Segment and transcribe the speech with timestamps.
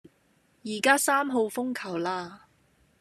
[0.65, 2.39] 而家三號風球喇